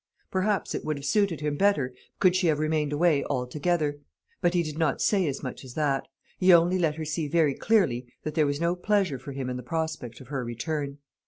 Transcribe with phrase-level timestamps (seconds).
[0.31, 3.99] Perhaps it would have suited him better could she have remained away altogether;
[4.41, 6.07] but he did not say as much as that;
[6.39, 9.57] he only let her see very clearly that there was no pleasure for him in
[9.57, 10.97] the prospect of her return.